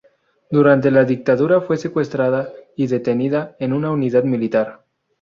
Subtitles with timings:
[0.49, 4.83] Durante la dictadura fue secuestrada y detenida en una unidad militar.